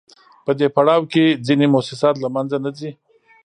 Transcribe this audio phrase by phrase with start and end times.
[0.45, 2.91] په دې پړاو کې ځینې موسسات له منځه نه ځي